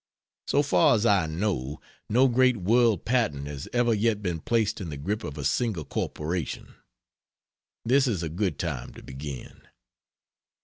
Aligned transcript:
"So 0.47 0.63
far 0.63 0.95
as 0.95 1.05
I 1.05 1.27
know, 1.27 1.79
no 2.09 2.27
great 2.27 2.57
world 2.57 3.05
patent 3.05 3.45
has 3.45 3.67
ever 3.71 3.93
yet 3.93 4.23
been 4.23 4.39
placed 4.39 4.81
in 4.81 4.89
the 4.89 4.97
grip 4.97 5.23
of 5.23 5.37
a 5.37 5.45
single 5.45 5.85
corporation. 5.85 6.73
This 7.85 8.07
is 8.07 8.23
a 8.23 8.27
good 8.29 8.57
time 8.57 8.93
to 8.95 9.03
begin. 9.03 9.61